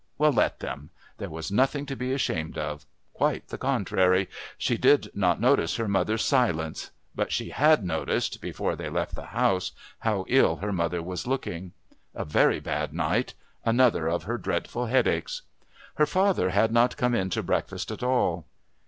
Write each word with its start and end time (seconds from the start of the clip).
Well, 0.17 0.31
let 0.31 0.61
them. 0.61 0.89
There 1.19 1.29
was 1.29 1.51
nothing 1.51 1.85
to 1.85 1.95
be 1.95 2.11
ashamed 2.11 2.57
of. 2.57 2.87
Quite 3.13 3.49
the 3.49 3.57
contrary. 3.59 4.29
She 4.57 4.75
did 4.75 5.11
not 5.13 5.39
notice 5.39 5.75
her 5.75 5.87
mother's 5.87 6.25
silence. 6.25 6.89
But 7.13 7.31
she 7.31 7.49
had 7.51 7.85
noticed, 7.85 8.41
before 8.41 8.75
they 8.75 8.89
left 8.89 9.13
the 9.13 9.27
house, 9.27 9.73
how 9.99 10.25
ill 10.27 10.55
her 10.55 10.73
mother 10.73 11.03
was 11.03 11.27
looking. 11.27 11.73
A 12.15 12.25
very 12.25 12.59
bad 12.59 12.95
night 12.95 13.35
another 13.63 14.09
of 14.09 14.23
her 14.23 14.39
dreadful 14.39 14.87
headaches. 14.87 15.43
Her 15.93 16.07
father 16.07 16.49
had 16.49 16.71
not 16.71 16.97
come 16.97 17.13
in 17.13 17.29
to 17.29 17.43
breakfast 17.43 17.91
at 17.91 18.01
all. 18.01 18.47